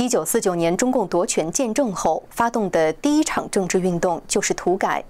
[0.00, 5.04] 一九四九年中共夺权建政后，发动的第一场政治运动就是土改，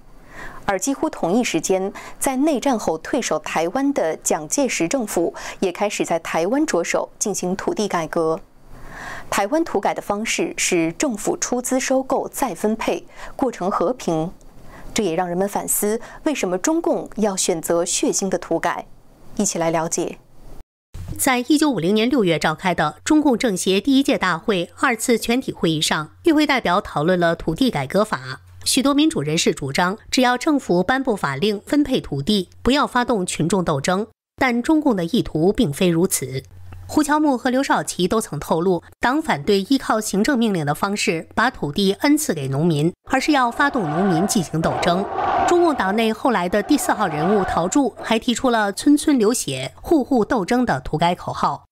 [0.65, 8.37] 而几乎同一时间，在内战后退守台湾的蒋介石政府也开始在台湾着手进行土地改革。
[9.29, 13.05] 台湾土改的方式是政府出资收购再分配，
[13.37, 14.29] 过程和平。
[14.93, 18.85] 这也让人们反思，为什么中共要选择血腥的土改？
[19.37, 20.17] 一起来了解。
[21.21, 28.41] 在一九五零年六月召开的中共政协第一届大会二次全体会议上，与会代表讨论了土地改革法。
[28.63, 34.07] 许多民主人士主张，只要政府颁布法令分配土地，不要发动群众斗争。
[34.37, 36.41] 但中共的意图并非如此。
[36.87, 45.05] 胡乔木和刘少奇都曾透露，党反对依靠行政命令的方式把土地恩赐给农民，而是要发动农民进行斗争。
[45.51, 51.65] 中共党内后来的第四号人物陶铸还提出了“村村流血，户户斗争”的土改口号。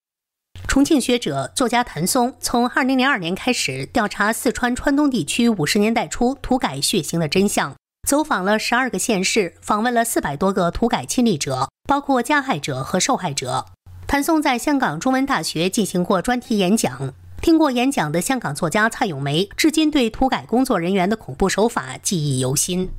[0.68, 7.74] 重庆学者、作家谭松从2002年开始调查四川川东地区50年代初土改血腥的真相，
[8.06, 13.66] 走访了12个县市，访问了400多个土改亲历者，包括加害者和受害者。
[14.06, 22.92] 谭松在香港中文大学进行过专题演讲，听过演讲的香港作家蔡咏梅至今对土改工作人员的恐怖手法记忆犹新。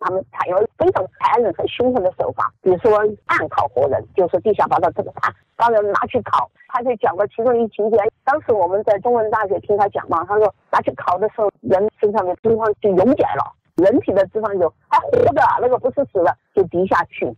[0.00, 6.50] 他们采用非常残忍和凶狠的手法，比如说暗烤活人，就是地下把他这个炭把人拿去烤。
[6.68, 17.30] 他就讲过其中一情节，当时我们在中文大学听他讲嘛，他说拿去烤的时候，人身上的脂肪就溶解了，人体的脂肪就还活着，那个不是死了，就滴下去。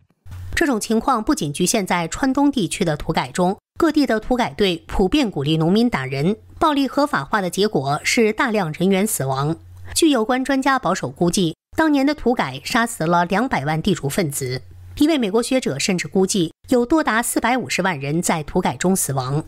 [0.55, 9.57] 这种情况不仅局限在川东地区的土改中，各地的土改队普遍鼓励农民打人，暴力合法化的结果是大量人员死亡。
[9.95, 14.61] 据有关专家保守估计，当年的土改杀死了两百万地主分子。
[14.99, 19.43] 一位美国学者甚至估计，有多达四百五十万人在土改中死亡。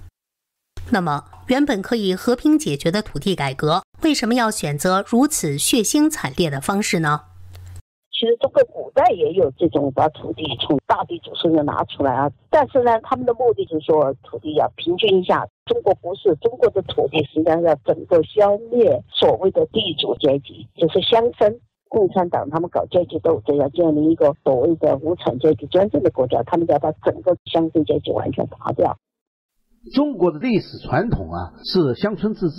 [0.89, 7.21] 那么，原本可以和平解决的土地改革，为什么要选择如此血腥惨烈的方式呢？
[8.11, 15.45] 其实中国古代也有这种把土地从大地主手上拿出来啊，但是呢，他们的目的就是说土地要平均一下。
[15.65, 21.59] 中国不是中国的土地，实际上要整个消灭所谓的地主阶级，就是乡绅。
[21.95, 28.97] 共产党他们搞阶级斗争，要建立一个所谓的无产阶级专政的国家，他们要把整个乡村阶级完全打掉。
[29.93, 32.55] 中国的历史传统啊，是乡村自治，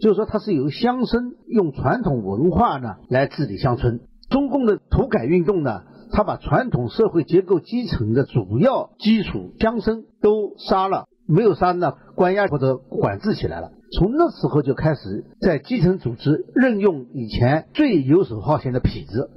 [0.00, 4.00] 就是说它是由乡绅用传统文化呢来治理乡村。
[4.30, 13.70] 中共的土改运动呢，他把传统社会结构基层的主要基础乡绅都杀了，没有杀呢，关押或者管制起来了。
[13.92, 19.30] 从那时候就开始在基层组织任用以前最游手好闲的痞子。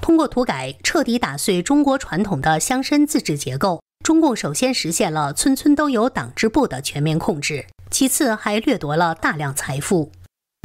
[0.00, 10.10] 通过土改彻底打碎中国传统的乡绅自治结构，中共首先实现了村村都有党支部的全面控制，其次还掠夺了大量财富。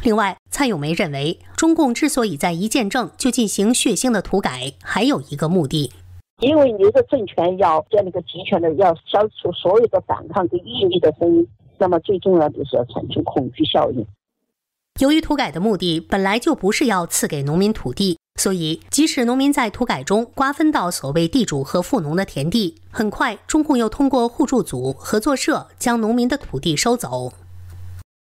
[0.02, 5.92] 另外，蔡咏梅认为，中共之所以在一建政就进行血腥的土改，还有一个目的，
[6.40, 11.46] 因为你的政权要建立一个集权的，要消除所有的反抗跟异议的声音，
[11.78, 14.06] 那么最重要的是要产生恐惧效应。
[15.00, 27.32] 由于土改的目的本来就不是要赐给农民土地，所以即使农民在土改中瓜分到所谓地主和富农的田地，很快中共又通过互助组、合作社将农民的土地收走。